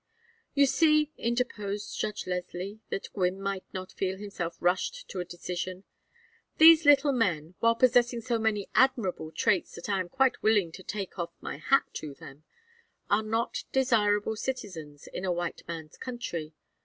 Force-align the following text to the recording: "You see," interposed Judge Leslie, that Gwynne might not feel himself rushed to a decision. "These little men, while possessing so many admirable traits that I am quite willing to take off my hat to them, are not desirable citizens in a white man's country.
"You 0.55 0.65
see," 0.65 1.11
interposed 1.19 1.95
Judge 1.99 2.25
Leslie, 2.25 2.79
that 2.89 3.13
Gwynne 3.13 3.39
might 3.39 3.65
not 3.71 3.91
feel 3.91 4.17
himself 4.17 4.57
rushed 4.59 5.07
to 5.09 5.19
a 5.19 5.25
decision. 5.25 5.83
"These 6.57 6.85
little 6.85 7.11
men, 7.11 7.53
while 7.59 7.75
possessing 7.75 8.19
so 8.21 8.39
many 8.39 8.67
admirable 8.73 9.31
traits 9.31 9.75
that 9.75 9.89
I 9.89 9.99
am 9.99 10.09
quite 10.09 10.41
willing 10.41 10.71
to 10.71 10.81
take 10.81 11.19
off 11.19 11.35
my 11.39 11.57
hat 11.57 11.83
to 12.01 12.15
them, 12.15 12.45
are 13.11 13.21
not 13.21 13.65
desirable 13.71 14.35
citizens 14.35 15.05
in 15.05 15.23
a 15.23 15.31
white 15.31 15.61
man's 15.67 15.97
country. 15.97 16.55